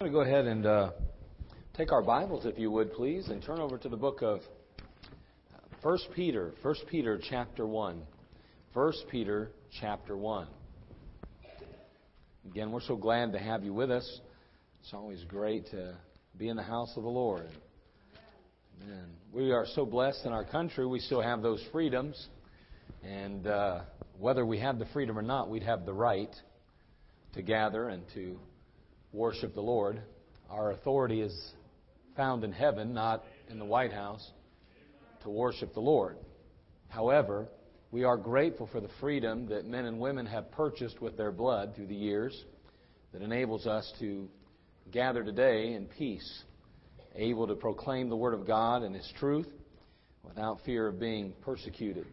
[0.00, 0.90] I'm going to go ahead and uh,
[1.76, 4.40] take our Bibles, if you would, please, and turn over to the book of
[5.82, 6.52] 1 Peter.
[6.62, 8.02] 1 Peter chapter 1.
[8.72, 10.48] 1 Peter chapter 1.
[12.50, 14.20] Again, we're so glad to have you with us.
[14.82, 15.96] It's always great to
[16.36, 17.48] be in the house of the Lord.
[19.32, 22.26] We are so blessed in our country, we still have those freedoms.
[23.04, 23.82] And uh,
[24.18, 26.34] whether we have the freedom or not, we'd have the right
[27.34, 28.36] to gather and to
[29.14, 30.02] worship the Lord.
[30.50, 31.52] Our authority is
[32.16, 34.28] found in heaven, not in the White House,
[35.22, 36.16] to worship the Lord.
[36.88, 37.46] However,
[37.90, 41.74] we are grateful for the freedom that men and women have purchased with their blood
[41.74, 42.44] through the years
[43.12, 44.28] that enables us to
[44.90, 46.42] gather today in peace,
[47.14, 49.48] able to proclaim the Word of God and His truth
[50.24, 52.06] without fear of being persecuted.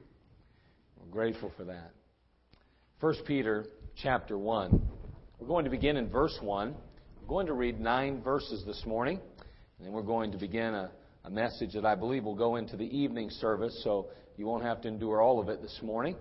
[0.97, 1.91] We're grateful for that.
[2.99, 3.65] 1 Peter
[4.01, 4.87] chapter 1.
[5.39, 6.75] We're going to begin in verse 1.
[7.31, 9.17] Going to read nine verses this morning,
[9.77, 10.91] and then we're going to begin a,
[11.23, 14.81] a message that I believe will go into the evening service, so you won't have
[14.81, 16.17] to endure all of it this morning.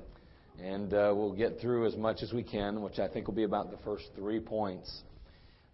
[0.63, 3.43] And uh, we'll get through as much as we can, which I think will be
[3.43, 5.03] about the first three points.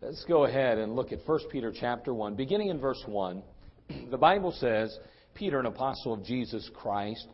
[0.01, 2.35] Let's go ahead and look at 1 Peter chapter 1.
[2.35, 3.43] Beginning in verse 1,
[4.11, 4.99] the Bible says,
[5.35, 7.29] Peter, an apostle of Jesus Christ,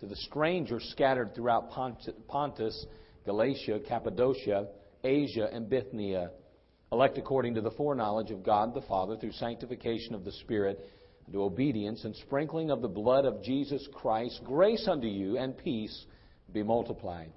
[0.00, 2.84] to the strangers scattered throughout Pontus,
[3.24, 4.66] Galatia, Cappadocia,
[5.02, 6.32] Asia, and Bithynia
[6.92, 10.78] elect according to the foreknowledge of God the Father through sanctification of the Spirit,
[11.32, 16.06] to obedience and sprinkling of the blood of Jesus Christ, grace unto you and peace
[16.52, 17.32] be multiplied.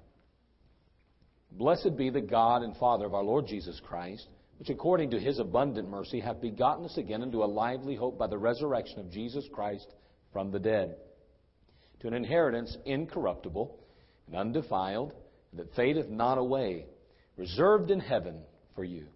[1.50, 5.40] Blessed be the God and Father of our Lord Jesus Christ, which according to his
[5.40, 9.44] abundant mercy hath begotten us again into a lively hope by the resurrection of Jesus
[9.52, 9.88] Christ
[10.32, 10.94] from the dead,
[12.00, 13.76] to an inheritance incorruptible
[14.28, 15.14] and undefiled,
[15.54, 16.86] that fadeth not away,
[17.36, 18.42] reserved in heaven
[18.76, 19.08] for you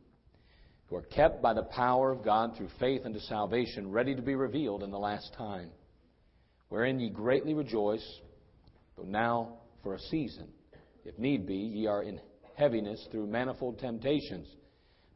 [0.95, 4.83] are kept by the power of God through faith unto salvation, ready to be revealed
[4.83, 5.71] in the last time,
[6.69, 8.21] wherein ye greatly rejoice,
[8.97, 10.49] though now for a season,
[11.05, 12.21] if need be, ye are in
[12.57, 14.49] heaviness through manifold temptations,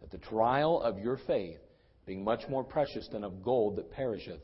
[0.01, 1.59] that the trial of your faith,
[2.07, 4.41] being much more precious than of gold that perisheth,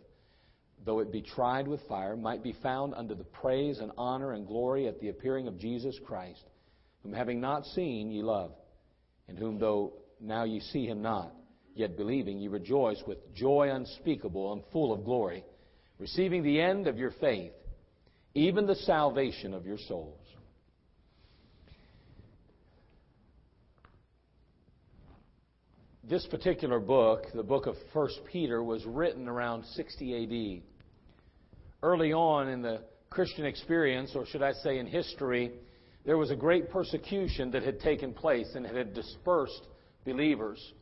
[0.84, 4.46] though it be tried with fire, might be found unto the praise and honor and
[4.46, 6.44] glory at the appearing of Jesus Christ,
[7.02, 8.52] whom having not seen ye love,
[9.28, 9.94] and whom though
[10.24, 11.32] now ye see him not.
[11.74, 15.44] Yet believing, ye rejoice with joy unspeakable and full of glory,
[15.98, 17.52] receiving the end of your faith,
[18.34, 20.20] even the salvation of your souls.
[26.06, 30.62] This particular book, the book of 1 Peter, was written around 60 AD.
[31.82, 35.52] Early on in the Christian experience, or should I say in history,
[36.04, 39.62] there was a great persecution that had taken place and had dispersed
[40.04, 40.72] believers.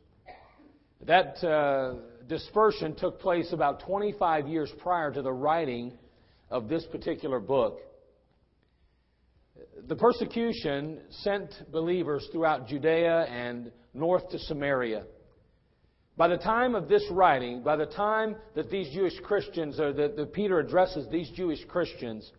[1.05, 1.95] That uh,
[2.27, 5.93] dispersion took place about 25 years prior to the writing
[6.49, 7.79] of this particular book.
[9.87, 15.03] The persecution sent believers throughout Judea and north to Samaria.
[16.15, 20.31] By the time of this writing, by the time that these Jewish Christians, or that,
[20.31, 22.31] Peter addresses these Jewish Christians,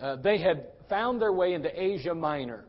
[0.00, 2.64] uh, they had found their way into Asia Minor.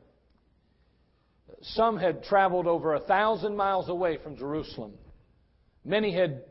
[1.73, 4.93] Some had traveled over a thousand miles away from Jerusalem.
[5.83, 6.43] Many had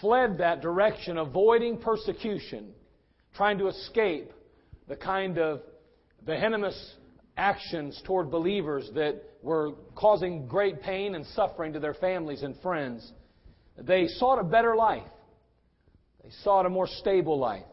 [0.00, 2.72] fled that direction, avoiding persecution,
[3.34, 4.32] trying to escape
[4.88, 5.60] the kind of
[6.24, 6.94] venomous
[7.36, 13.12] actions toward believers that were causing great pain and suffering to their families and friends.
[13.78, 15.08] They sought a better life.
[16.22, 17.64] They sought a more stable life.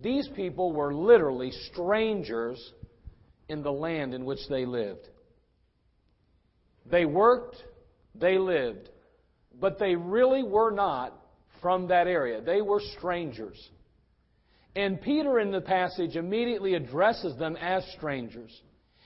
[0.00, 2.72] These people were literally strangers
[3.48, 5.08] in the land in which they lived.
[6.90, 7.56] They worked,
[8.14, 8.88] they lived,
[9.60, 11.14] but they really were not
[11.62, 12.40] from that area.
[12.40, 13.58] They were strangers.
[14.76, 18.50] And Peter in the passage immediately addresses them as strangers.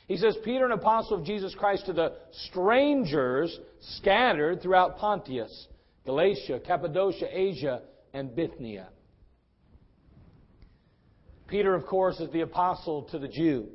[0.07, 2.15] He says, Peter, an apostle of Jesus Christ, to the
[2.49, 3.57] strangers
[3.99, 5.67] scattered throughout Pontus,
[6.07, 7.83] Galatia, Cappadocia, Asia,
[8.15, 8.89] and Bithynia.
[11.47, 13.69] Peter, of course, is the apostle to the Jew.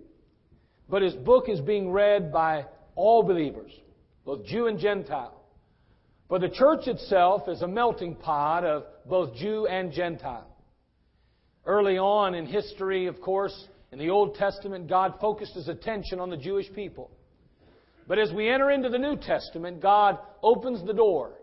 [0.89, 2.65] But his book is being read by
[2.95, 3.71] all believers,
[4.25, 5.39] both Jew and Gentile.
[6.29, 10.47] But the church itself is a melting pot of both Jew and Gentile.
[11.65, 16.29] Early on in history, of course, in the Old Testament, God focused his attention on
[16.29, 17.11] the Jewish people.
[18.07, 21.33] But as we enter into the New Testament, God opens the door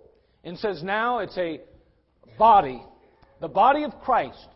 [0.45, 1.61] and says, now it's a
[2.39, 2.83] body,
[3.41, 4.49] the body of Christ,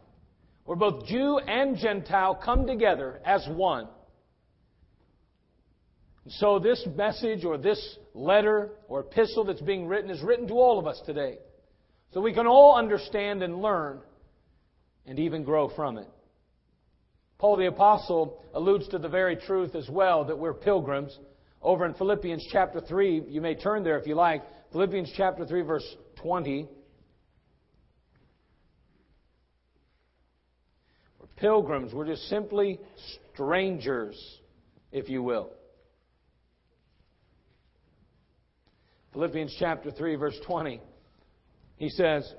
[0.65, 3.89] where both Jew and Gentile come together as one.
[6.27, 10.79] So this message or this letter or epistle that's being written is written to all
[10.79, 11.37] of us today.
[12.13, 14.01] So we can all understand and learn
[15.07, 16.09] and even grow from it.
[17.39, 21.19] Paul the Apostle alludes to the very truth as well that we're pilgrims.
[21.61, 24.43] Over in Philippians chapter 3, you may turn there if you like.
[24.73, 26.69] Philippians chapter 3, verse 20.
[31.19, 31.93] We're pilgrims.
[31.93, 32.81] We're just simply
[33.35, 34.17] strangers,
[34.91, 35.51] if you will.
[39.15, 40.81] Philippians chapter 3, verse 20.
[41.77, 42.31] He says,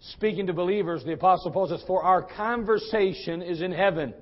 [0.00, 4.14] speaking to believers, the Apostle Paul says, For our conversation is in heaven,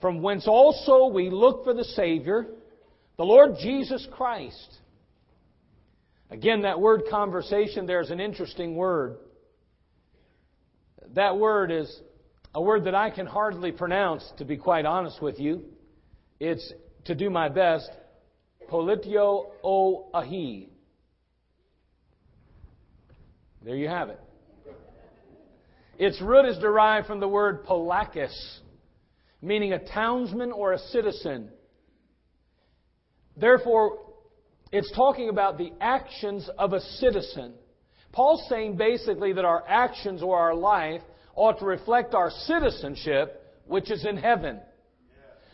[0.00, 2.46] from whence also we look for the Savior,
[3.18, 4.78] the Lord Jesus Christ.
[6.30, 9.18] Again, that word conversation there is an interesting word.
[11.14, 12.00] That word is
[12.54, 15.64] a word that I can hardly pronounce, to be quite honest with you.
[16.38, 16.72] It's,
[17.04, 17.90] to do my best,
[18.70, 20.68] Politio o ahi.
[23.62, 24.20] There you have it.
[25.98, 28.32] Its root is derived from the word polakis,
[29.42, 31.50] meaning a townsman or a citizen.
[33.36, 33.98] Therefore,
[34.72, 37.54] it's talking about the actions of a citizen.
[38.12, 41.02] Paul's saying basically that our actions or our life
[41.34, 44.60] ought to reflect our citizenship, which is in heaven.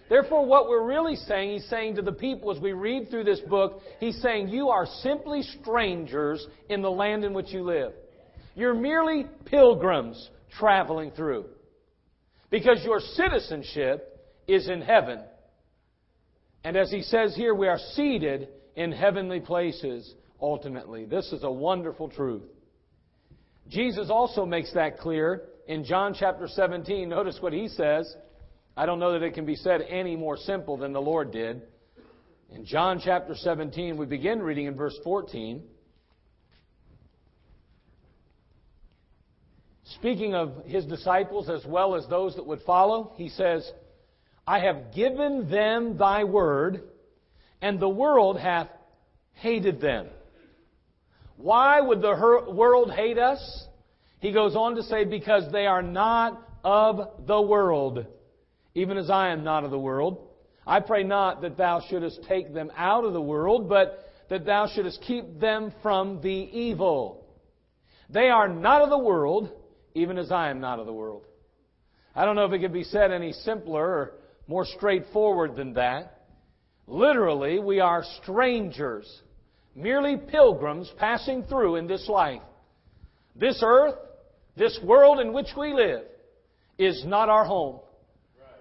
[0.09, 3.41] Therefore, what we're really saying, he's saying to the people as we read through this
[3.41, 7.93] book, he's saying, You are simply strangers in the land in which you live.
[8.55, 11.47] You're merely pilgrims traveling through.
[12.51, 14.17] Because your citizenship
[14.47, 15.21] is in heaven.
[16.63, 21.05] And as he says here, we are seated in heavenly places ultimately.
[21.05, 22.43] This is a wonderful truth.
[23.69, 27.09] Jesus also makes that clear in John chapter 17.
[27.09, 28.15] Notice what he says.
[28.77, 31.63] I don't know that it can be said any more simple than the Lord did.
[32.51, 35.63] In John chapter 17, we begin reading in verse 14.
[39.95, 43.69] Speaking of his disciples as well as those that would follow, he says,
[44.47, 46.83] I have given them thy word,
[47.63, 48.69] and the world hath
[49.33, 50.09] hated them.
[51.39, 53.67] Why would the world hate us?
[54.19, 58.07] He goes on to say, because they are not of the world
[58.77, 60.19] even as I am not of the world.
[60.67, 64.69] I pray not that thou shouldest take them out of the world, but that thou
[64.69, 67.25] shouldest keep them from the evil.
[68.11, 69.51] They are not of the world,
[69.95, 71.25] even as I am not of the world.
[72.15, 74.13] I don't know if it could be said any simpler or
[74.47, 76.25] more straightforward than that.
[76.87, 79.11] Literally, we are strangers,
[79.75, 82.43] merely pilgrims passing through in this life.
[83.35, 83.95] This earth,
[84.55, 86.03] this world in which we live,
[86.79, 87.81] is not our home.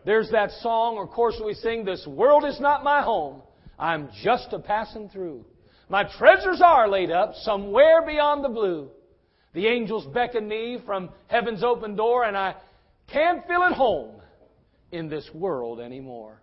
[0.06, 3.42] There's that song or chorus we sing, This world is not my home.
[3.78, 5.46] I'm just a passing through.
[5.90, 8.90] My treasures are laid up somewhere beyond the blue.
[9.54, 12.56] The angels beckon me from heaven's open door, and I
[13.12, 14.22] can't feel at home
[14.92, 16.42] in this world anymore.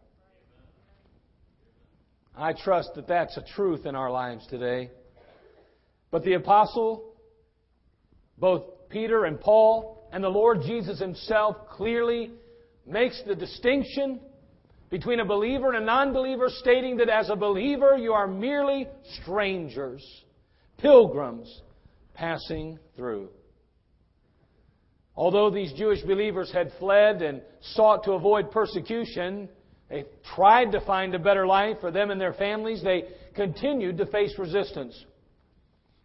[2.36, 4.90] I trust that that's a truth in our lives today.
[6.10, 7.14] But the apostle,
[8.38, 12.30] both Peter and Paul, and the Lord Jesus himself clearly
[12.86, 14.20] makes the distinction
[14.90, 18.86] between a believer and a non believer, stating that as a believer you are merely
[19.22, 20.04] strangers,
[20.78, 21.62] pilgrims
[22.14, 23.30] passing through.
[25.14, 29.48] Although these Jewish believers had fled and sought to avoid persecution,
[29.88, 34.06] they tried to find a better life for them and their families, they continued to
[34.06, 35.04] face resistance.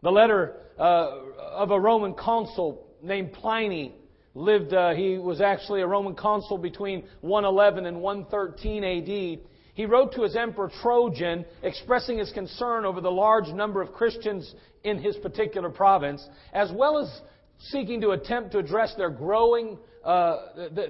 [0.02, 1.10] The letter uh,
[1.54, 3.96] of a Roman consul named Pliny
[4.38, 9.40] lived, uh, he was actually a Roman consul between 111 and 113 AD.
[9.74, 14.54] He wrote to his emperor Trajan expressing his concern over the large number of Christians
[14.84, 17.22] in his particular province, as well as
[17.60, 20.38] seeking to attempt to address their growing, uh,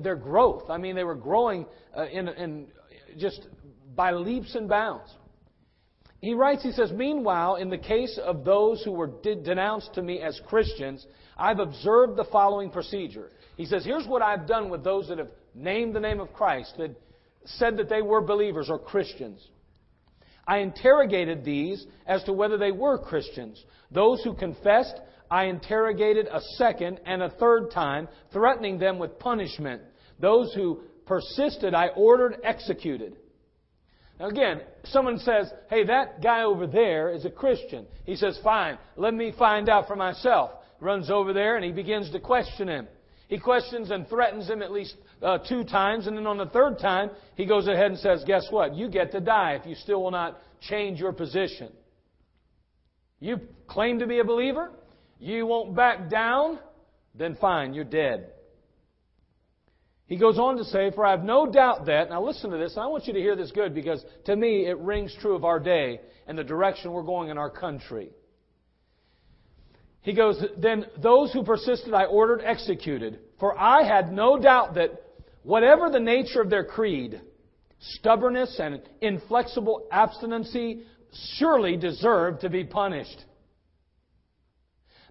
[0.01, 0.69] their growth.
[0.69, 1.65] I mean, they were growing
[1.97, 2.67] uh, in, in
[3.17, 3.47] just
[3.95, 5.09] by leaps and bounds.
[6.19, 10.19] He writes, he says, Meanwhile, in the case of those who were denounced to me
[10.19, 11.05] as Christians,
[11.37, 13.29] I've observed the following procedure.
[13.57, 16.75] He says, Here's what I've done with those that have named the name of Christ,
[16.77, 16.95] that
[17.43, 19.45] said that they were believers or Christians.
[20.47, 23.61] I interrogated these as to whether they were Christians.
[23.91, 24.95] Those who confessed,
[25.29, 29.81] I interrogated a second and a third time, threatening them with punishment.
[30.19, 33.17] Those who persisted, I ordered executed.
[34.19, 37.85] Now again, someone says, hey, that guy over there is a Christian.
[38.05, 40.51] He says, fine, let me find out for myself.
[40.79, 42.87] Runs over there and he begins to question him.
[43.27, 46.79] He questions and threatens him at least uh, two times, and then on the third
[46.79, 48.73] time, he goes ahead and says, Guess what?
[48.73, 51.71] You get to die if you still will not change your position.
[53.19, 54.71] You claim to be a believer,
[55.19, 56.59] you won't back down,
[57.15, 58.31] then fine, you're dead.
[60.05, 62.75] He goes on to say, For I have no doubt that, now listen to this,
[62.75, 65.43] and I want you to hear this good because to me it rings true of
[65.43, 68.11] our day and the direction we're going in our country.
[70.07, 75.03] He goes, Then those who persisted I ordered executed, for I had no doubt that
[75.43, 77.19] whatever the nature of their creed,
[77.77, 80.83] stubbornness and inflexible abstinency
[81.35, 83.25] surely deserved to be punished.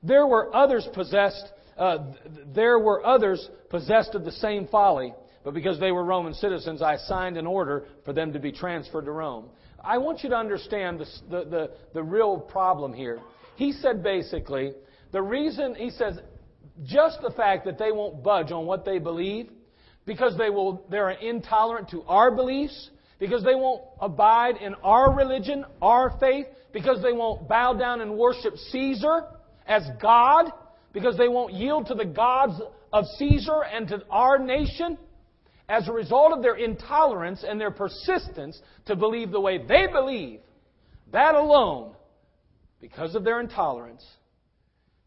[0.03, 1.45] There were others possessed,
[1.77, 1.99] uh,
[2.55, 5.13] there were others possessed of the same folly,
[5.45, 9.05] but because they were Roman citizens, I signed an order for them to be transferred
[9.05, 9.51] to Rome.
[9.79, 13.21] I want you to understand the, the, the, the real problem here.
[13.57, 14.73] He said basically,
[15.17, 16.19] the reason, he says,
[16.85, 19.49] just the fact that they won't budge on what they believe,
[20.05, 25.65] because they will, they're intolerant to our beliefs, because they won't abide in our religion,
[25.81, 29.23] our faith, because they won't bow down and worship Caesar
[29.67, 30.53] as God,
[30.93, 32.61] because they won't yield to the gods
[32.93, 34.99] of Caesar and to our nation.
[35.67, 40.41] As a result of their intolerance and their persistence to believe the way they believe,
[41.11, 41.95] that alone,
[42.83, 44.05] because of their intolerance,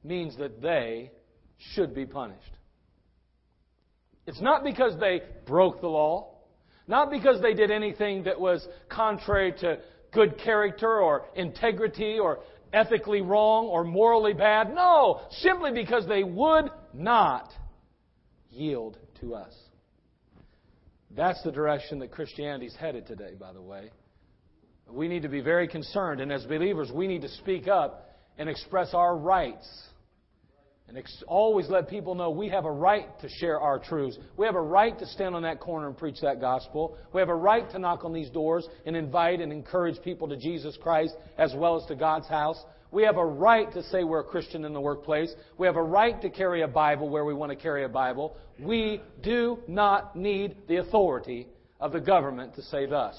[0.03, 1.11] means that they
[1.73, 2.51] should be punished.
[4.25, 6.35] It's not because they broke the law,
[6.87, 9.79] not because they did anything that was contrary to
[10.11, 12.39] good character or integrity or
[12.73, 14.73] ethically wrong or morally bad.
[14.73, 17.51] No, simply because they would not
[18.49, 19.53] yield to us.
[21.15, 23.89] That's the direction that Christianity is headed today, by the way.
[24.91, 28.49] We need to be very concerned, and as believers, we need to speak up and
[28.49, 29.67] express our rights
[30.89, 34.17] and ex- always let people know we have a right to share our truths.
[34.38, 36.98] We have a right to stand on that corner and preach that gospel.
[37.13, 40.36] We have a right to knock on these doors and invite and encourage people to
[40.36, 42.62] Jesus Christ as well as to God's house.
[42.91, 45.31] We have a right to say we're a Christian in the workplace.
[45.60, 48.36] We have a right to carry a Bible where we want to carry a Bible.
[48.60, 51.48] We do not need the authority
[51.79, 53.15] of the government to save us.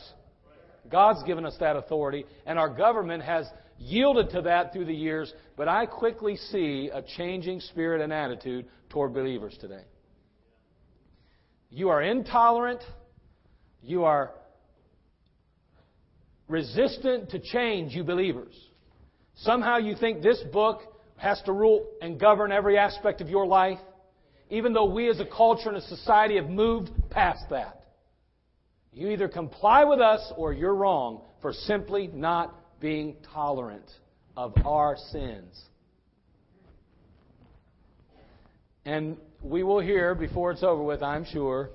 [0.91, 3.47] God's given us that authority, and our government has
[3.81, 8.67] yielded to that through the years, but I quickly see a changing spirit and attitude
[8.91, 9.83] toward believers today.
[11.71, 12.83] You are intolerant.
[13.83, 14.33] You are
[16.47, 18.55] resistant to change, you believers.
[19.37, 20.83] Somehow you think this book
[21.17, 23.79] has to rule and govern every aspect of your life,
[24.51, 27.85] even though we as a culture and a society have moved past that.
[28.93, 33.89] You either comply with us or you're wrong for simply not being tolerant
[34.37, 35.65] of our sins.
[38.85, 41.71] And we will hear, before it's over with, I'm sure,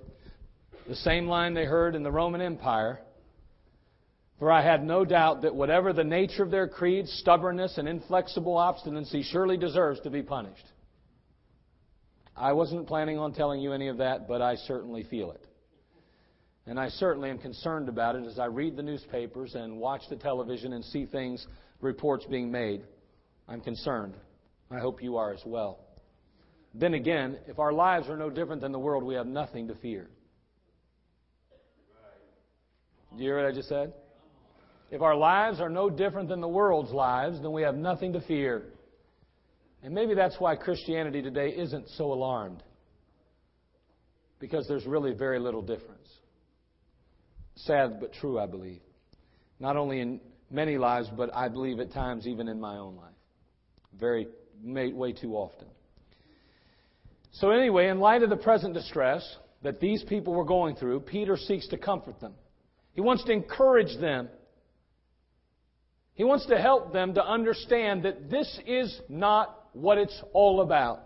[0.87, 2.99] the same line they heard in the Roman Empire.
[4.39, 8.57] For I have no doubt that whatever the nature of their creed, stubbornness and inflexible
[8.57, 10.65] obstinacy surely deserves to be punished.
[12.35, 15.45] I wasn't planning on telling you any of that, but I certainly feel it.
[16.67, 20.15] And I certainly am concerned about it as I read the newspapers and watch the
[20.15, 21.45] television and see things,
[21.79, 22.81] reports being made.
[23.47, 24.15] I'm concerned.
[24.71, 25.79] I hope you are as well.
[26.73, 29.75] Then again, if our lives are no different than the world, we have nothing to
[29.75, 30.09] fear.
[33.15, 33.93] Do you hear what I just said?
[34.91, 38.21] If our lives are no different than the world's lives, then we have nothing to
[38.21, 38.63] fear.
[39.83, 42.63] And maybe that's why Christianity today isn't so alarmed.
[44.39, 46.09] Because there's really very little difference.
[47.55, 48.81] Sad but true, I believe.
[49.59, 50.19] Not only in
[50.51, 53.13] many lives, but I believe at times even in my own life.
[53.99, 54.27] Very,
[54.63, 55.67] way too often.
[57.31, 61.37] So, anyway, in light of the present distress that these people were going through, Peter
[61.37, 62.33] seeks to comfort them.
[62.93, 64.29] He wants to encourage them.
[66.13, 70.99] He wants to help them to understand that this is not what it's all about.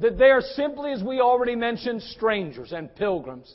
[0.00, 3.54] That they are simply, as we already mentioned, strangers and pilgrims.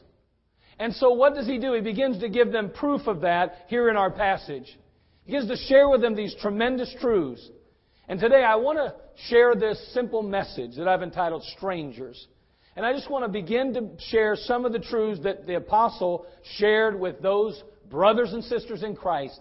[0.80, 1.74] And so what does he do?
[1.74, 4.78] He begins to give them proof of that here in our passage.
[5.26, 7.50] He begins to share with them these tremendous truths.
[8.08, 8.94] And today I want to
[9.28, 12.28] share this simple message that I've entitled Strangers.
[12.76, 16.28] And I just want to begin to share some of the truths that the apostle
[16.58, 19.40] shared with those brothers and sisters in Christ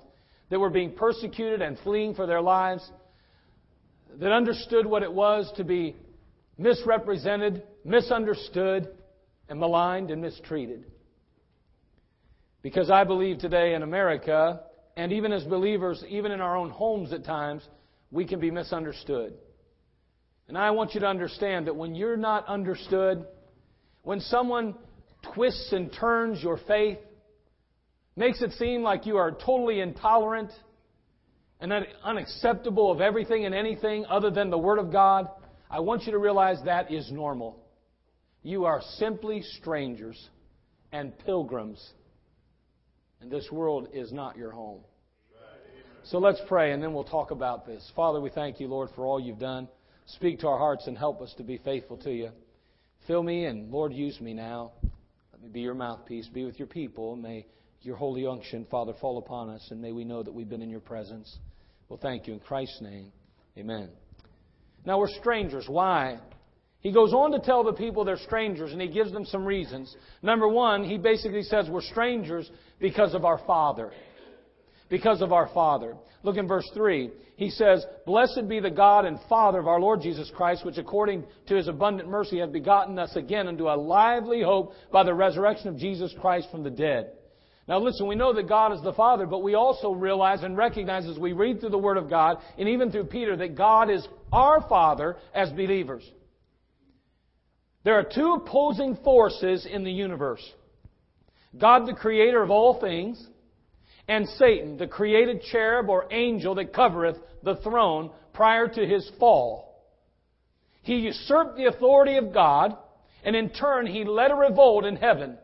[0.48, 2.90] that were being persecuted and fleeing for their lives,
[4.18, 5.96] that understood what it was to be
[6.56, 8.88] misrepresented, misunderstood,
[9.48, 10.86] and maligned and mistreated.
[12.66, 14.62] Because I believe today in America,
[14.96, 17.62] and even as believers, even in our own homes at times,
[18.10, 19.34] we can be misunderstood.
[20.48, 23.24] And I want you to understand that when you're not understood,
[24.02, 24.74] when someone
[25.32, 26.98] twists and turns your faith,
[28.16, 30.50] makes it seem like you are totally intolerant
[31.60, 35.28] and unacceptable of everything and anything other than the Word of God,
[35.70, 37.64] I want you to realize that is normal.
[38.42, 40.20] You are simply strangers
[40.90, 41.92] and pilgrims,
[43.20, 44.82] and this world is not your home.
[46.04, 47.90] So let's pray, and then we'll talk about this.
[47.96, 49.68] Father, we thank you, Lord, for all you've done.
[50.06, 52.30] Speak to our hearts and help us to be faithful to you.
[53.08, 54.72] Fill me, and Lord, use me now.
[55.32, 56.28] Let me be your mouthpiece.
[56.28, 57.16] Be with your people.
[57.16, 57.46] May
[57.82, 60.70] your holy unction, Father, fall upon us, and may we know that we've been in
[60.70, 61.38] your presence.
[61.88, 62.34] Well, thank you.
[62.34, 63.12] In Christ's name,
[63.58, 63.90] amen.
[64.84, 65.66] Now, we're strangers.
[65.68, 66.18] Why?
[66.80, 69.94] He goes on to tell the people they're strangers, and he gives them some reasons.
[70.22, 73.92] Number one, he basically says we're strangers because of our Father
[74.88, 75.96] because of our Father.
[76.22, 77.10] Look in verse 3.
[77.36, 81.24] He says, Blessed be the God and Father of our Lord Jesus Christ, which according
[81.48, 85.68] to his abundant mercy hath begotten us again unto a lively hope by the resurrection
[85.68, 87.12] of Jesus Christ from the dead.
[87.68, 91.06] Now listen, we know that God is the Father, but we also realize and recognize
[91.06, 94.06] as we read through the Word of God, and even through Peter, that God is
[94.32, 96.08] our Father as believers.
[97.86, 100.42] There are two opposing forces in the universe.
[101.56, 103.24] God, the creator of all things,
[104.08, 109.84] and Satan, the created cherub or angel that covereth the throne prior to his fall.
[110.82, 112.76] He usurped the authority of God,
[113.22, 115.38] and in turn he led a revolt in heaven,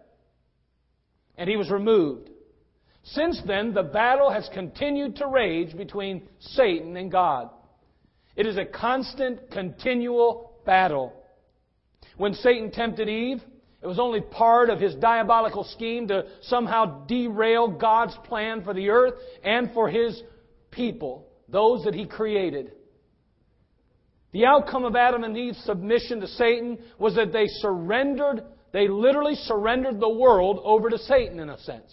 [1.38, 2.28] and he was removed.
[3.04, 7.50] Since then, the battle has continued to rage between Satan and God.
[8.34, 11.21] It is a constant, continual battle.
[12.22, 13.42] When Satan tempted Eve,
[13.82, 18.90] it was only part of his diabolical scheme to somehow derail God's plan for the
[18.90, 20.22] earth and for his
[20.70, 22.74] people, those that he created.
[24.30, 29.34] The outcome of Adam and Eve's submission to Satan was that they surrendered, they literally
[29.34, 31.92] surrendered the world over to Satan in a sense.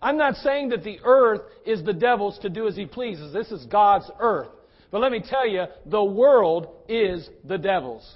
[0.00, 3.34] I'm not saying that the earth is the devil's to do as he pleases.
[3.34, 4.48] This is God's earth.
[4.90, 8.10] But let me tell you, the world is the devil's.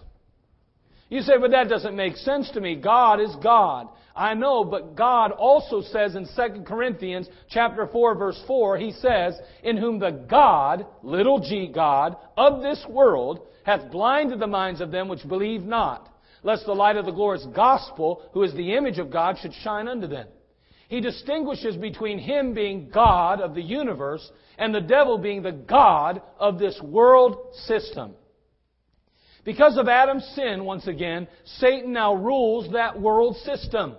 [1.08, 2.76] You say, but that doesn't make sense to me.
[2.76, 3.88] God is God.
[4.14, 9.34] I know, but God also says in 2 Corinthians chapter 4 verse 4, he says,
[9.62, 14.90] in whom the God, little g God, of this world hath blinded the minds of
[14.90, 18.98] them which believe not, lest the light of the glorious gospel, who is the image
[18.98, 20.26] of God, should shine unto them.
[20.88, 26.22] He distinguishes between him being God of the universe and the devil being the God
[26.38, 28.14] of this world system.
[29.48, 33.94] Because of Adam's sin, once again, Satan now rules that world system.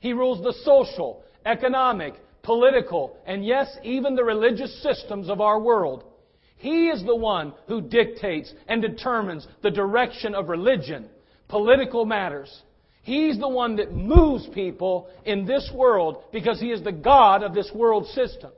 [0.00, 6.04] He rules the social, economic, political, and yes, even the religious systems of our world.
[6.56, 11.10] He is the one who dictates and determines the direction of religion,
[11.48, 12.62] political matters.
[13.02, 17.52] He's the one that moves people in this world because He is the God of
[17.52, 18.52] this world system.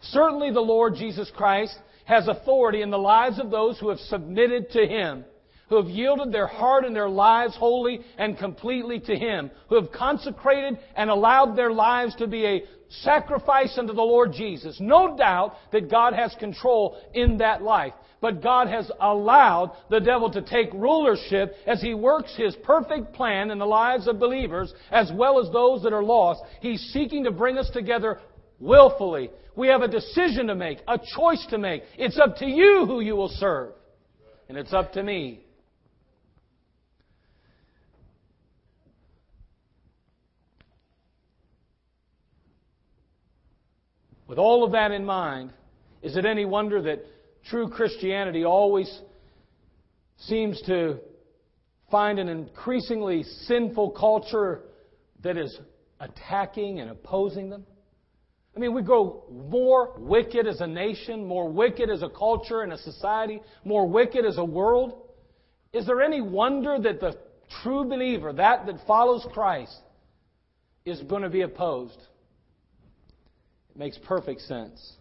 [0.00, 4.70] Certainly the Lord Jesus Christ has authority in the lives of those who have submitted
[4.70, 5.26] to Him
[5.70, 9.92] who have yielded their heart and their lives wholly and completely to Him, who have
[9.92, 14.78] consecrated and allowed their lives to be a sacrifice unto the Lord Jesus.
[14.80, 17.94] No doubt that God has control in that life.
[18.20, 23.50] But God has allowed the devil to take rulership as he works his perfect plan
[23.50, 26.42] in the lives of believers as well as those that are lost.
[26.60, 28.18] He's seeking to bring us together
[28.58, 29.30] willfully.
[29.56, 31.84] We have a decision to make, a choice to make.
[31.96, 33.72] It's up to you who you will serve.
[34.48, 35.44] And it's up to me
[44.30, 45.52] With all of that in mind,
[46.02, 47.04] is it any wonder that
[47.46, 49.00] true Christianity always
[50.18, 51.00] seems to
[51.90, 54.60] find an increasingly sinful culture
[55.24, 55.58] that is
[55.98, 57.66] attacking and opposing them?
[58.54, 62.72] I mean, we grow more wicked as a nation, more wicked as a culture and
[62.72, 65.08] a society, more wicked as a world.
[65.72, 67.18] Is there any wonder that the
[67.64, 69.76] true believer, that that follows Christ,
[70.84, 71.98] is going to be opposed?
[73.80, 74.92] Makes perfect sense.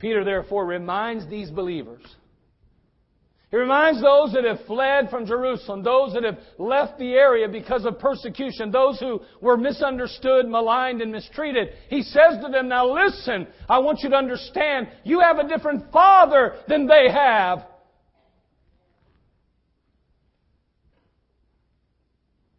[0.00, 2.02] Peter, therefore, reminds these believers.
[3.52, 7.84] He reminds those that have fled from Jerusalem, those that have left the area because
[7.84, 11.68] of persecution, those who were misunderstood, maligned, and mistreated.
[11.90, 15.92] He says to them, Now listen, I want you to understand, you have a different
[15.92, 17.66] Father than they have.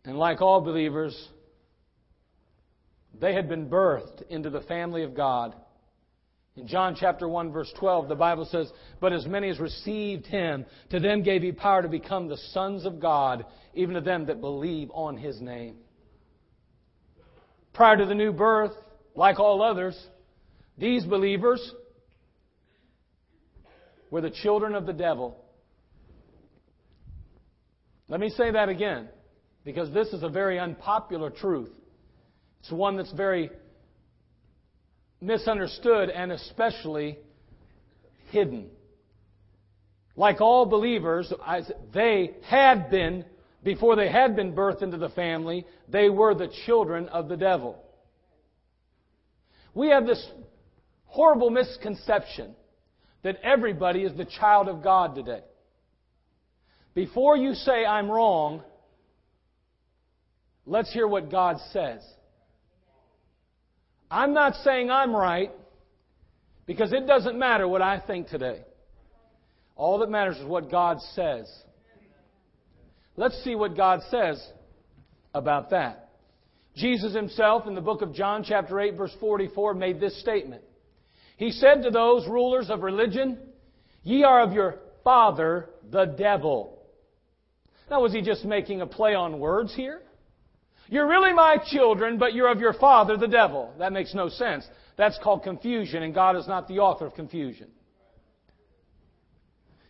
[0.06, 1.28] And like all believers,
[3.20, 5.56] they had been birthed into the family of God.
[6.56, 10.66] In John chapter 1 verse 12, the Bible says, But as many as received him,
[10.90, 14.40] to them gave he power to become the sons of God, even to them that
[14.40, 15.78] believe on his name.
[17.74, 18.72] Prior to the new birth,
[19.16, 20.02] like all others,
[20.78, 21.74] these believers
[24.10, 25.44] were the children of the devil.
[28.08, 29.10] Let me say that again,
[29.66, 31.72] because this is a very unpopular truth.
[32.66, 33.52] It's one that's very
[35.22, 37.20] misunderstood and especially
[38.32, 38.72] hidden.
[40.16, 41.32] Like all believers,
[41.94, 43.24] they had been,
[43.64, 47.84] before they had been birthed into the family, they were the children of the devil.
[49.76, 50.28] We have this
[51.06, 52.56] horrible misconception
[53.22, 55.42] that everybody is the child of God today.
[56.96, 58.64] Before you say I'm wrong,
[60.66, 62.02] let's hear what God says.
[64.10, 65.52] I'm not saying I'm right
[66.66, 68.62] because it doesn't matter what I think today.
[69.76, 71.52] All that matters is what God says.
[73.18, 74.46] Let's see what God says
[75.34, 76.10] about that.
[76.76, 80.62] Jesus himself in the book of John chapter 8 verse 44 made this statement.
[81.38, 83.38] He said to those rulers of religion,
[84.04, 86.82] Ye are of your father, the devil.
[87.90, 90.02] Now was he just making a play on words here?
[90.88, 93.74] You're really my children, but you're of your father, the devil.
[93.80, 94.68] That makes no sense.
[94.98, 97.68] That's called confusion, and God is not the author of confusion.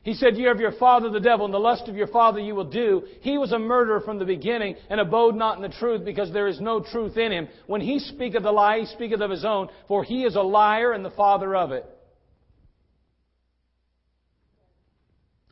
[0.05, 2.53] He said, You have your father the devil, and the lust of your father you
[2.55, 3.03] will do.
[3.21, 6.47] He was a murderer from the beginning, and abode not in the truth, because there
[6.47, 7.47] is no truth in him.
[7.65, 10.93] When he speaketh a lie, he speaketh of his own, for he is a liar
[10.93, 11.85] and the father of it.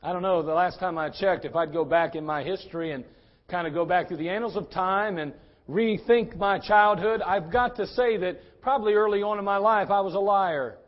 [0.03, 2.91] I don't know, the last time I checked, if I'd go back in my history
[2.91, 3.05] and
[3.53, 5.31] kind of go back through the annals of time and
[5.69, 10.01] rethink my childhood, I've got to say that probably early on in my life I
[10.01, 10.79] was a liar.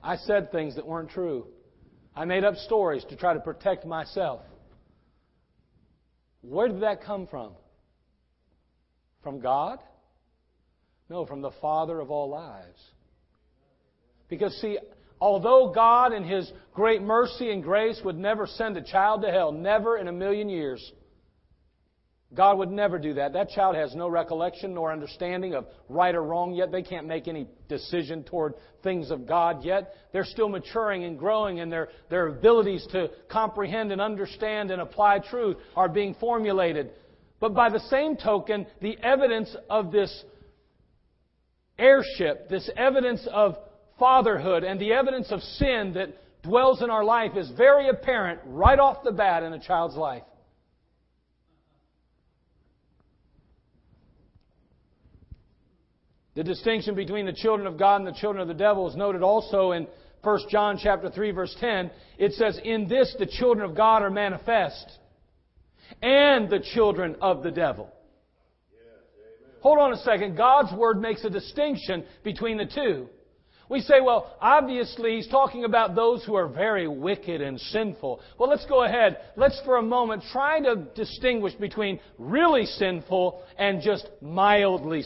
[0.00, 1.48] I said things that weren't true.
[2.14, 4.42] I made up stories to try to protect myself.
[6.42, 7.50] Where did that come from?
[9.24, 9.80] From God?
[11.10, 12.80] No, from the Father of all lives.
[14.28, 14.78] Because, see,
[15.20, 19.52] Although God, in His great mercy and grace, would never send a child to hell,
[19.52, 20.92] never in a million years,
[22.34, 23.32] God would never do that.
[23.32, 26.70] That child has no recollection nor understanding of right or wrong yet.
[26.70, 29.94] They can't make any decision toward things of God yet.
[30.12, 35.20] They're still maturing and growing, and their, their abilities to comprehend and understand and apply
[35.20, 36.90] truth are being formulated.
[37.40, 40.24] But by the same token, the evidence of this
[41.78, 43.56] heirship, this evidence of
[43.98, 46.08] fatherhood and the evidence of sin that
[46.42, 50.22] dwells in our life is very apparent right off the bat in a child's life.
[56.34, 59.22] The distinction between the children of God and the children of the devil is noted
[59.22, 59.88] also in
[60.22, 61.90] 1 John chapter 3 verse 10.
[62.16, 64.98] It says, "In this the children of God are manifest,
[66.00, 67.92] and the children of the devil."
[69.62, 70.36] Hold on a second.
[70.36, 73.08] God's word makes a distinction between the two.
[73.68, 78.20] We say, well, obviously he's talking about those who are very wicked and sinful.
[78.38, 79.18] Well, let's go ahead.
[79.36, 85.02] Let's for a moment try to distinguish between really sinful and just mildly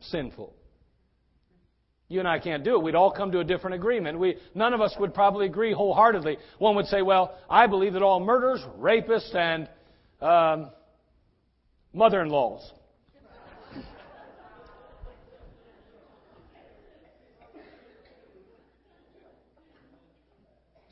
[0.00, 0.54] sinful.
[2.08, 2.82] You and I can't do it.
[2.82, 4.18] We'd all come to a different agreement.
[4.18, 6.38] We, none of us would probably agree wholeheartedly.
[6.58, 9.68] One would say, well, I believe that all murderers, rapists, and
[10.22, 10.70] um,
[11.92, 12.72] mother-in-laws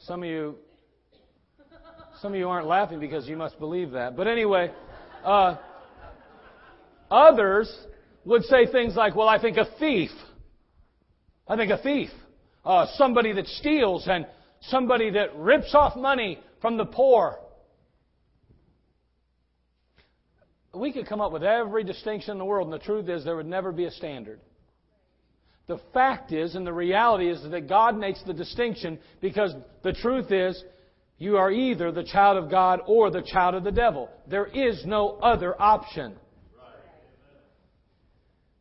[0.07, 0.57] Some of you,
[2.21, 4.17] some of you aren't laughing because you must believe that.
[4.17, 4.71] But anyway,
[5.25, 5.57] uh,
[7.11, 7.75] others
[8.27, 10.11] would say things like, "Well, I think a thief.
[11.49, 12.11] I think a thief,
[12.67, 14.27] uh, somebody that steals and
[14.61, 17.39] somebody that rips off money from the poor."
[20.75, 23.37] We could come up with every distinction in the world, and the truth is there
[23.37, 24.41] would never be a standard.
[25.67, 30.31] The fact is, and the reality is, that God makes the distinction because the truth
[30.31, 30.63] is,
[31.19, 34.11] you are either the child of God or the child of the devil.
[34.29, 36.17] There is no other option.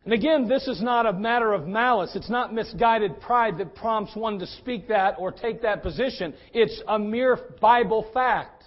[0.05, 2.11] And again, this is not a matter of malice.
[2.15, 6.33] It's not misguided pride that prompts one to speak that or take that position.
[6.53, 8.65] It's a mere Bible fact.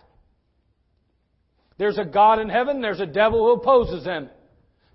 [1.78, 4.30] There's a God in heaven, there's a devil who opposes him.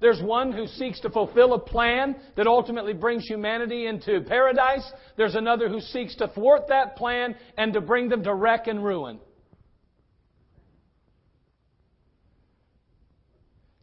[0.02, 4.92] There's one who seeks to fulfill a plan that ultimately brings humanity into paradise.
[5.16, 8.84] There's another who seeks to thwart that plan and to bring them to wreck and
[8.84, 9.20] ruin.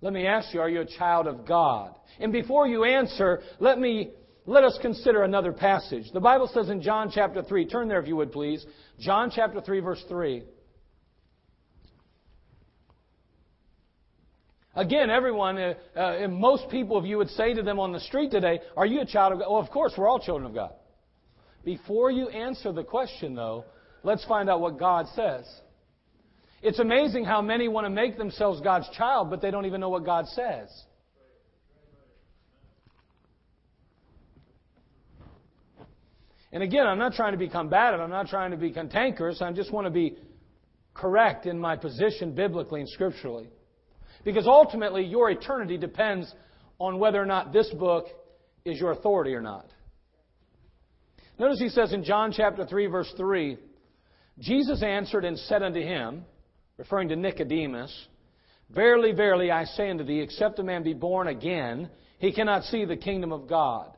[0.01, 1.95] Let me ask you, are you a child of God?
[2.21, 4.11] And before you answer, let me
[4.45, 6.11] let us consider another passage.
[6.13, 8.65] The Bible says in John chapter 3, turn there if you would please.
[8.99, 10.43] John chapter 3, verse 3.
[14.75, 18.31] Again, everyone, uh, uh, most people, if you would say to them on the street
[18.31, 19.51] today, Are you a child of God?
[19.51, 20.73] Well, of course, we're all children of God.
[21.65, 23.65] Before you answer the question, though,
[24.03, 25.45] let's find out what God says.
[26.63, 29.89] It's amazing how many want to make themselves God's child, but they don't even know
[29.89, 30.69] what God says.
[36.51, 38.01] And again, I'm not trying to be combative.
[38.01, 39.43] I'm not trying to be cantankerous.
[39.43, 40.17] I just want to be
[40.95, 43.49] correct in my position biblically and scripturally.
[44.29, 46.31] Because ultimately, your eternity depends
[46.79, 48.09] on whether or not this book
[48.63, 49.65] is your authority or not.
[51.39, 53.57] Notice he says in John chapter 3, verse 3
[54.39, 56.27] Jesus answered and said unto him,
[56.77, 57.91] referring to Nicodemus,
[58.69, 61.89] Verily, verily, I say unto thee, except a man be born again,
[62.19, 63.97] he cannot see the kingdom of God.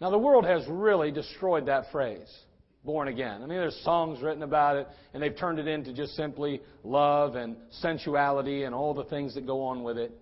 [0.00, 2.32] Now, the world has really destroyed that phrase
[2.84, 3.42] born again.
[3.42, 7.34] I mean, there's songs written about it, and they've turned it into just simply love
[7.34, 10.12] and sensuality and all the things that go on with it.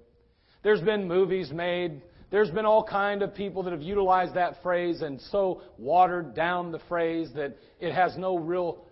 [0.62, 2.02] There's been movies made.
[2.30, 6.72] There's been all kind of people that have utilized that phrase and so watered down
[6.72, 8.84] the phrase that it has no real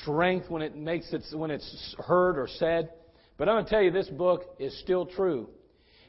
[0.00, 2.90] strength when it makes it when it's heard or said.
[3.36, 5.48] But I'm going to tell you, this book is still true.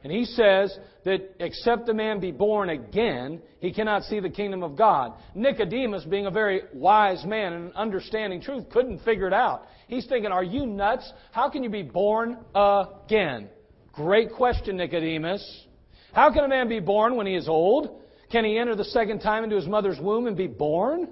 [0.04, 4.62] And he says that except a man be born again, he cannot see the kingdom
[4.62, 5.14] of God.
[5.34, 9.66] Nicodemus, being a very wise man and understanding truth, couldn't figure it out.
[9.88, 11.10] He's thinking, Are you nuts?
[11.32, 13.50] How can you be born again?
[13.94, 15.68] Great question, Nicodemus.
[16.12, 18.02] How can a man be born when he is old?
[18.30, 21.08] Can he enter the second time into his mother's womb and be born?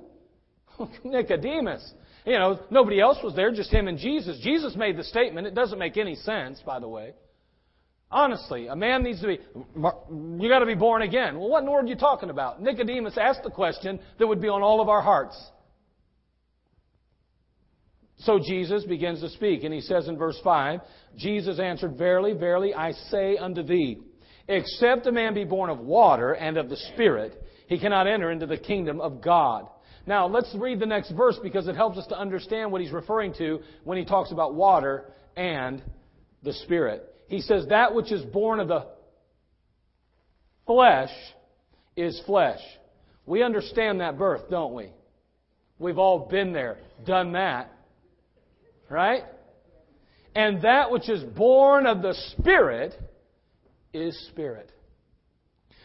[1.03, 1.93] Nicodemus.
[2.25, 4.39] You know, nobody else was there, just him and Jesus.
[4.41, 5.47] Jesus made the statement.
[5.47, 7.13] It doesn't make any sense, by the way.
[8.11, 11.39] Honestly, a man needs to be, you got to be born again.
[11.39, 12.61] Well, what in the world are you talking about?
[12.61, 15.41] Nicodemus asked the question that would be on all of our hearts.
[18.17, 20.81] So Jesus begins to speak, and he says in verse 5
[21.17, 23.99] Jesus answered, Verily, verily, I say unto thee,
[24.47, 28.45] except a man be born of water and of the Spirit, he cannot enter into
[28.45, 29.67] the kingdom of God.
[30.05, 33.33] Now, let's read the next verse because it helps us to understand what he's referring
[33.35, 35.81] to when he talks about water and
[36.43, 37.10] the Spirit.
[37.31, 38.87] He says, That which is born of the
[40.67, 41.11] flesh
[41.95, 42.59] is flesh.
[43.25, 44.89] We understand that birth, don't we?
[45.79, 47.71] We've all been there, done that.
[48.89, 49.23] Right?
[50.35, 52.93] And that which is born of the Spirit
[53.93, 54.69] is Spirit.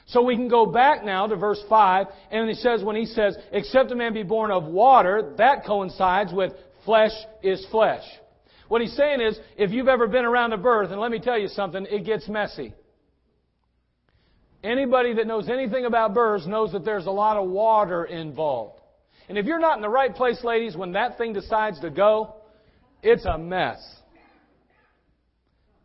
[0.07, 3.37] So we can go back now to verse 5, and he says, when he says,
[3.53, 6.53] except a man be born of water, that coincides with
[6.85, 7.13] flesh
[7.45, 8.03] is flesh.
[8.69, 11.39] What he's saying is, if you've ever been around a birth, and let me tell
[11.39, 12.75] you something, it gets messy.
[14.65, 18.81] Anybody that knows anything about births knows that there's a lot of water involved.
[19.29, 22.37] And if you're not in the right place, ladies, when that thing decides to go,
[23.03, 23.79] it's a mess.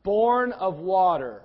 [0.04, 1.44] Born of water.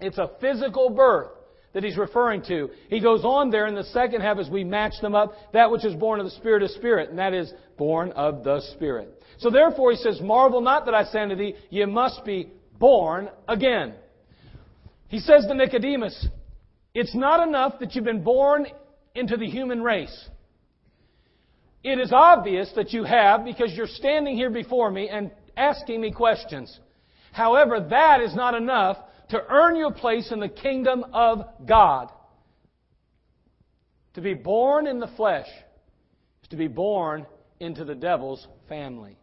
[0.00, 1.30] It's a physical birth
[1.72, 2.70] that he's referring to.
[2.88, 5.84] He goes on there in the second half as we match them up, that which
[5.84, 9.15] is born of the Spirit is Spirit, and that is born of the Spirit.
[9.38, 13.28] So therefore, he says, Marvel not that I say unto thee, ye must be born
[13.48, 13.94] again.
[15.08, 16.28] He says to Nicodemus,
[16.94, 18.66] It's not enough that you've been born
[19.14, 20.28] into the human race.
[21.82, 26.10] It is obvious that you have because you're standing here before me and asking me
[26.10, 26.80] questions.
[27.32, 28.96] However, that is not enough
[29.30, 32.10] to earn you a place in the kingdom of God.
[34.14, 35.46] To be born in the flesh
[36.42, 37.26] is to be born
[37.60, 39.16] into the devil's family.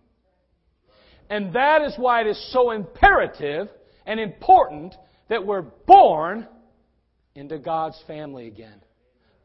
[1.29, 3.69] And that is why it is so imperative
[4.05, 4.95] and important
[5.29, 6.47] that we're born
[7.35, 8.81] into God's family again.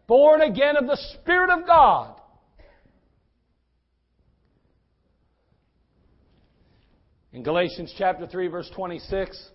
[0.07, 2.21] Born again of the Spirit of God.
[7.33, 9.51] In Galatians chapter 3 verse 26,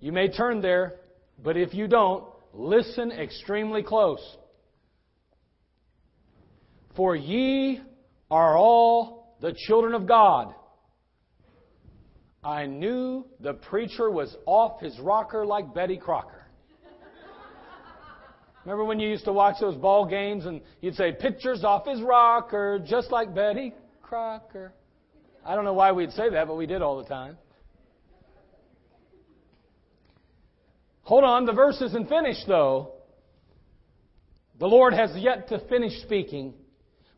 [0.00, 0.96] you may turn there,
[1.42, 4.20] but if you don't, listen extremely close.
[6.96, 7.80] For ye
[8.30, 10.54] are all the children of God.
[12.42, 16.46] I knew the preacher was off his rocker like Betty Crocker.
[18.64, 22.00] Remember when you used to watch those ball games and you'd say, pictures off his
[22.00, 24.72] rocker, just like Betty Crocker?
[25.44, 27.36] I don't know why we'd say that, but we did all the time.
[31.02, 32.92] Hold on, the verse isn't finished though.
[34.58, 36.54] The Lord has yet to finish speaking.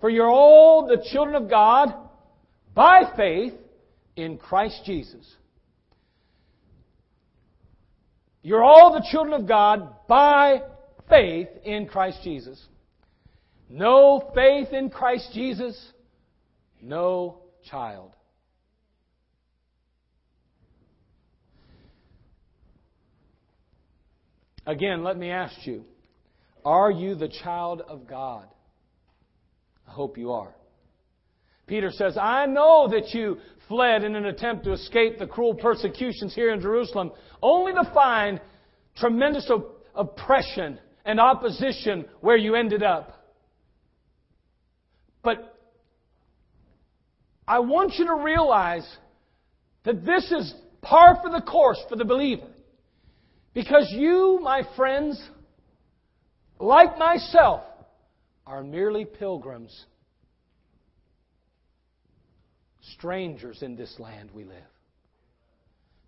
[0.00, 1.94] For you're all the children of God
[2.76, 3.54] by faith
[4.16, 5.26] in Christ Jesus.
[8.42, 10.62] You're all the children of God by
[11.08, 12.62] faith in Christ Jesus.
[13.68, 15.92] No faith in Christ Jesus,
[16.80, 18.12] no child.
[24.66, 25.84] Again, let me ask you
[26.64, 28.46] are you the child of God?
[29.88, 30.54] I hope you are.
[31.66, 36.34] Peter says, I know that you fled in an attempt to escape the cruel persecutions
[36.34, 37.10] here in Jerusalem,
[37.42, 38.40] only to find
[38.96, 39.50] tremendous
[39.94, 43.12] oppression and opposition where you ended up.
[45.22, 45.56] But
[47.48, 48.86] I want you to realize
[49.84, 52.46] that this is par for the course for the believer.
[53.54, 55.20] Because you, my friends,
[56.60, 57.62] like myself,
[58.46, 59.86] are merely pilgrims,
[62.94, 64.56] strangers in this land we live.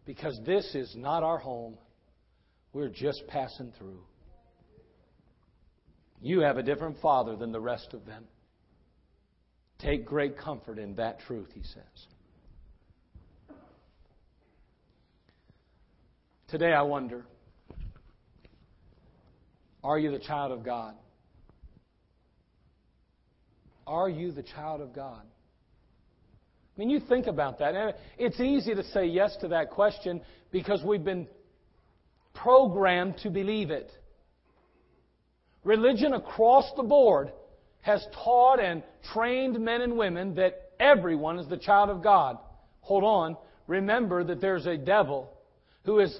[0.05, 1.77] Because this is not our home,
[2.73, 4.01] we're just passing through.
[6.21, 8.25] You have a different father than the rest of them.
[9.79, 12.07] Take great comfort in that truth, he says.
[16.49, 17.25] Today I wonder
[19.85, 20.95] are you the child of God?
[23.87, 25.23] Are you the child of God?
[26.79, 27.75] I mean, you think about that.
[27.75, 30.21] And It's easy to say yes to that question
[30.53, 31.27] because we've been
[32.35, 33.91] programmed to believe it.
[35.65, 37.33] Religion across the board
[37.81, 42.39] has taught and trained men and women that everyone is the child of God.
[42.83, 43.37] Hold on.
[43.67, 45.33] Remember that there's a devil
[45.85, 46.17] who is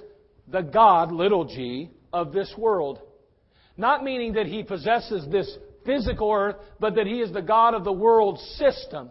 [0.49, 2.99] the God, little g, of this world.
[3.77, 7.85] Not meaning that he possesses this physical earth, but that he is the God of
[7.85, 9.09] the world system.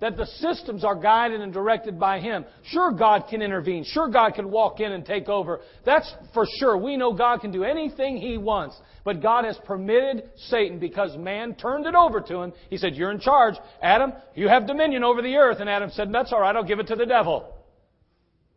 [0.00, 2.44] That the systems are guided and directed by Him.
[2.64, 3.84] Sure, God can intervene.
[3.84, 5.60] Sure, God can walk in and take over.
[5.84, 6.76] That's for sure.
[6.76, 8.76] We know God can do anything He wants.
[9.06, 12.52] But God has permitted Satan because man turned it over to him.
[12.68, 13.54] He said, You're in charge.
[13.80, 15.58] Adam, you have dominion over the earth.
[15.60, 16.56] And Adam said, That's all right.
[16.56, 17.54] I'll give it to the devil.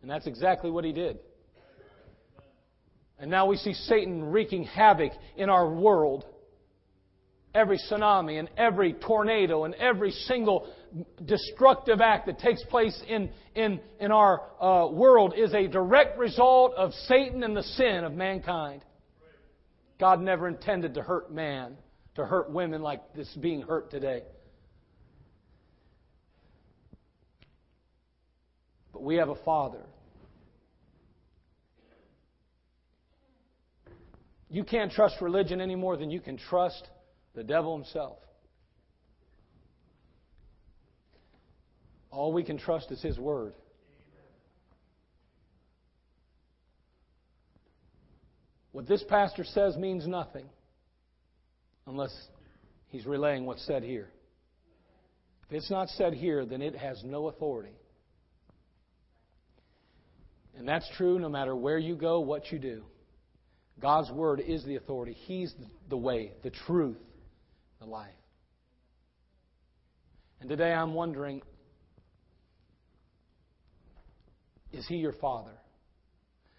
[0.02, 1.20] And that's exactly what he did.
[3.20, 6.26] And now we see Satan wreaking havoc in our world.
[7.56, 10.72] Every tsunami and every tornado and every single
[11.26, 16.74] destructive act that takes place in, in, in our uh, world is a direct result
[16.76, 18.84] of Satan and the sin of mankind.
[20.00, 21.76] God never intended to hurt man,
[22.16, 24.22] to hurt women like this being hurt today.
[28.94, 29.86] But we have a Father.
[34.52, 36.88] You can't trust religion any more than you can trust
[37.36, 38.18] the devil himself.
[42.12, 43.54] All we can trust is His Word.
[48.72, 50.46] What this pastor says means nothing
[51.88, 52.16] unless
[52.88, 54.10] he's relaying what's said here.
[55.48, 57.76] If it's not said here, then it has no authority.
[60.56, 62.84] And that's true no matter where you go, what you do.
[63.80, 65.14] God's Word is the authority.
[65.14, 65.54] He's
[65.90, 66.98] the way, the truth,
[67.80, 68.10] the life.
[70.42, 71.42] And today I'm wondering
[74.72, 75.52] is He your Father?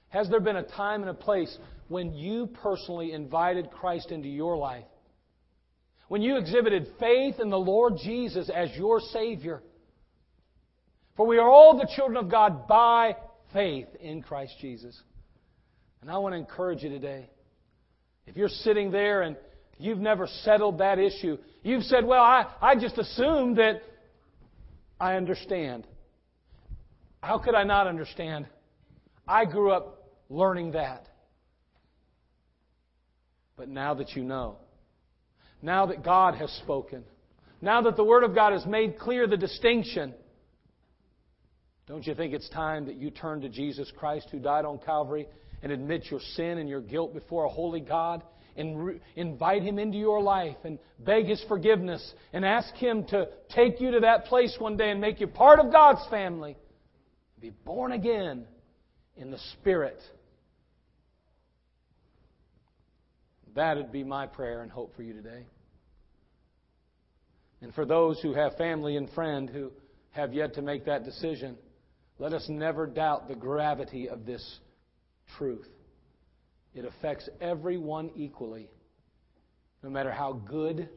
[0.08, 1.56] Has there been a time and a place
[1.88, 4.84] when you personally invited Christ into your life?
[6.08, 9.62] When you exhibited faith in the Lord Jesus as your Savior?
[11.16, 13.14] For we are all the children of God by
[13.52, 15.00] faith in Christ Jesus.
[16.02, 17.30] And I want to encourage you today.
[18.26, 19.36] If you're sitting there and
[19.80, 23.82] you've never settled that issue, you've said, Well, I, I just assumed that
[25.00, 25.86] I understand.
[27.22, 28.46] How could I not understand?
[29.26, 31.06] I grew up learning that.
[33.56, 34.56] But now that you know,
[35.60, 37.04] now that God has spoken,
[37.60, 40.14] now that the Word of God has made clear the distinction,
[41.86, 45.26] don't you think it's time that you turn to Jesus Christ who died on Calvary
[45.62, 48.22] and admit your sin and your guilt before a holy God
[48.56, 53.28] and re- invite Him into your life and beg His forgiveness and ask Him to
[53.54, 56.56] take you to that place one day and make you part of God's family?
[57.40, 58.46] Be born again
[59.16, 59.98] in the Spirit.
[63.54, 65.44] That would be my prayer and hope for you today.
[67.62, 69.72] And for those who have family and friend who
[70.10, 71.56] have yet to make that decision,
[72.18, 74.58] let us never doubt the gravity of this
[75.36, 75.68] truth.
[76.74, 78.68] It affects everyone equally,
[79.82, 80.88] no matter how good,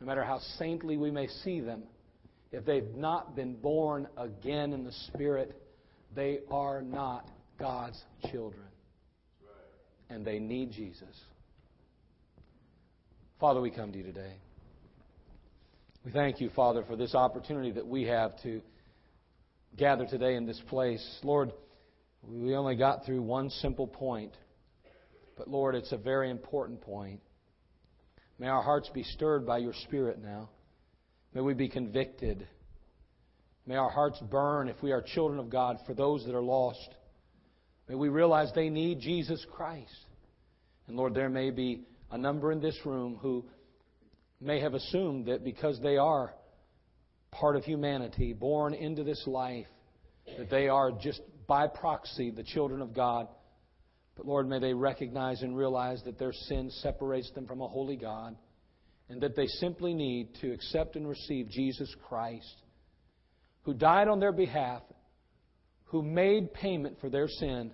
[0.00, 1.84] no matter how saintly we may see them.
[2.52, 5.60] If they've not been born again in the Spirit,
[6.14, 7.28] they are not
[7.58, 8.64] God's children.
[10.10, 11.08] and they need Jesus.
[13.40, 14.34] Father, we come to you today.
[16.04, 18.60] We thank you, Father, for this opportunity that we have to
[19.76, 21.04] gather today in this place.
[21.22, 21.52] Lord,
[22.22, 24.32] we only got through one simple point,
[25.36, 27.20] but Lord, it's a very important point.
[28.38, 30.50] May our hearts be stirred by your Spirit now.
[31.34, 32.46] May we be convicted.
[33.66, 36.94] May our hearts burn if we are children of God for those that are lost.
[37.88, 40.06] May we realize they need Jesus Christ.
[40.86, 43.44] And Lord, there may be a number in this room who
[44.40, 46.34] may have assumed that because they are
[47.30, 49.66] part of humanity, born into this life,
[50.38, 53.28] that they are just by proxy the children of God.
[54.16, 57.96] But Lord, may they recognize and realize that their sin separates them from a holy
[57.96, 58.36] God
[59.08, 62.62] and that they simply need to accept and receive Jesus Christ,
[63.62, 64.82] who died on their behalf,
[65.84, 67.70] who made payment for their sin,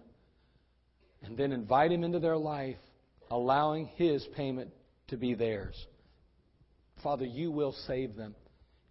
[1.22, 2.78] and then invite Him into their life,
[3.30, 4.70] allowing His payment
[5.08, 5.76] to be theirs.
[7.02, 8.34] Father, you will save them,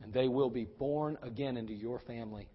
[0.01, 2.47] and they will be born again into your family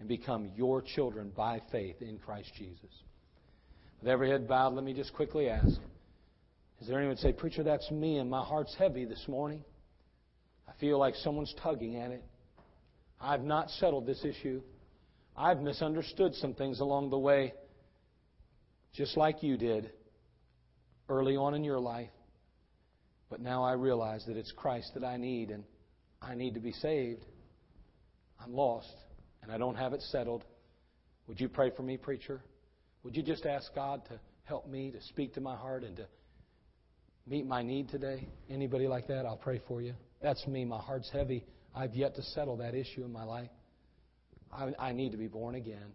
[0.00, 2.90] and become your children by faith in Christ Jesus.
[4.00, 5.80] With every head bowed, let me just quickly ask
[6.80, 9.64] Is there anyone say, Preacher, that's me, and my heart's heavy this morning?
[10.68, 12.22] I feel like someone's tugging at it.
[13.20, 14.62] I've not settled this issue.
[15.36, 17.54] I've misunderstood some things along the way,
[18.92, 19.90] just like you did
[21.08, 22.10] early on in your life.
[23.30, 25.64] But now I realize that it's Christ that I need, and
[26.22, 27.24] I need to be saved.
[28.40, 28.94] I'm lost
[29.42, 30.44] and I don't have it settled,
[31.26, 32.42] would you pray for me, preacher?
[33.02, 36.06] Would you just ask God to help me to speak to my heart and to
[37.26, 38.28] meet my need today?
[38.50, 39.24] Anybody like that?
[39.26, 39.94] I'll pray for you.
[40.22, 40.64] That's me.
[40.64, 41.44] My heart's heavy.
[41.74, 43.50] I've yet to settle that issue in my life.
[44.52, 45.94] I, I need to be born again.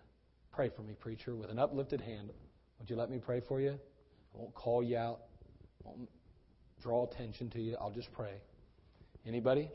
[0.53, 2.29] Pray for me, preacher, with an uplifted hand.
[2.79, 3.71] Would you let me pray for you?
[3.71, 5.21] I won't call you out.
[5.85, 6.09] I won't
[6.81, 7.75] draw attention to you.
[7.79, 8.33] I'll just pray.
[9.25, 9.69] Anybody?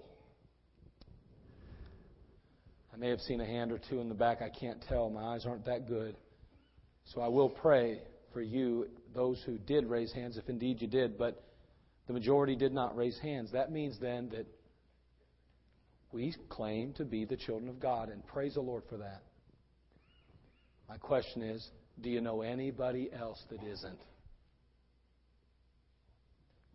[2.92, 4.40] I may have seen a hand or two in the back.
[4.40, 5.10] I can't tell.
[5.10, 6.16] My eyes aren't that good.
[7.14, 8.02] So I will pray
[8.32, 11.42] for you, those who did raise hands, if indeed you did, but
[12.06, 13.52] the majority did not raise hands.
[13.52, 14.46] That means then that
[16.12, 19.22] we claim to be the children of God, and praise the Lord for that.
[20.88, 21.66] My question is
[22.00, 23.98] do you know anybody else that isn't?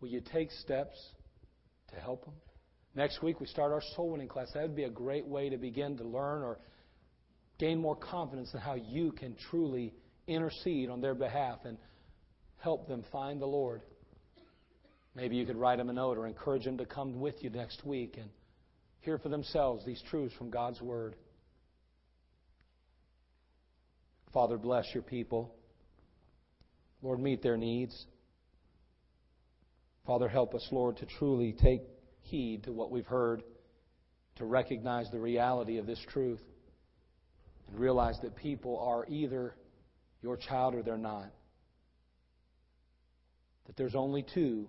[0.00, 0.96] Will you take steps
[1.92, 2.34] to help them?
[2.94, 4.48] Next week, we start our soul winning class.
[4.52, 6.58] That would be a great way to begin to learn or
[7.58, 9.94] gain more confidence in how you can truly
[10.26, 11.76] intercede on their behalf and
[12.58, 13.82] help them find the Lord.
[15.14, 17.84] Maybe you could write them a note or encourage them to come with you next
[17.84, 18.28] week and
[19.00, 21.14] hear for themselves these truths from God's Word.
[24.32, 25.54] Father, bless your people.
[27.02, 28.06] Lord, meet their needs.
[30.06, 31.82] Father, help us, Lord, to truly take
[32.22, 33.42] heed to what we've heard,
[34.36, 36.40] to recognize the reality of this truth,
[37.68, 39.54] and realize that people are either
[40.24, 41.30] your child or they're not.
[43.66, 44.66] That there's only two,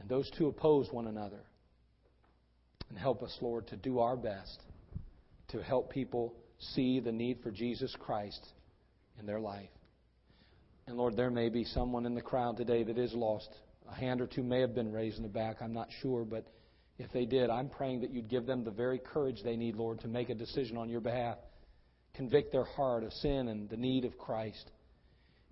[0.00, 1.42] and those two oppose one another.
[2.88, 4.62] And help us, Lord, to do our best
[5.48, 8.40] to help people see the need for Jesus Christ
[9.20, 9.68] in their life.
[10.86, 13.50] And Lord, there may be someone in the crowd today that is lost
[13.90, 15.56] a hand or two may have been raised in the back.
[15.60, 16.46] I'm not sure, but
[16.98, 20.00] if they did, I'm praying that you'd give them the very courage they need, Lord,
[20.00, 21.36] to make a decision on your behalf.
[22.14, 24.70] Convict their heart of sin and the need of Christ.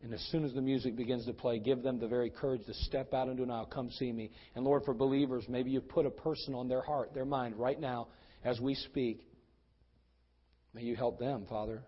[0.03, 2.75] And as soon as the music begins to play, give them the very courage to
[2.75, 3.67] step out into an aisle.
[3.67, 4.31] Come see me.
[4.55, 7.81] And Lord, for believers, maybe you put a person on their heart, their mind, right
[7.81, 8.09] now
[8.45, 9.27] as we speak.
[10.75, 11.83] May you help them, Father,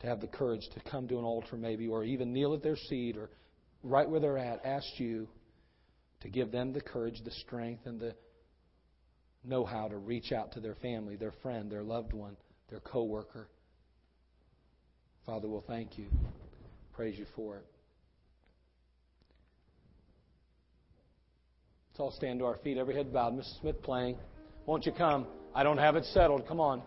[0.00, 2.76] to have the courage to come to an altar, maybe, or even kneel at their
[2.76, 3.30] seat, or
[3.82, 5.28] right where they're at, ask you
[6.22, 8.14] to give them the courage, the strength, and the
[9.44, 12.36] know how to reach out to their family, their friend, their loved one,
[12.70, 13.48] their coworker.
[15.26, 16.06] Father, we'll thank you.
[16.92, 17.64] Praise you for it.
[21.90, 23.34] Let's all stand to our feet, every head bowed.
[23.34, 23.60] Mrs.
[23.60, 24.16] Smith playing.
[24.66, 25.26] Won't you come?
[25.54, 26.46] I don't have it settled.
[26.48, 26.82] Come on.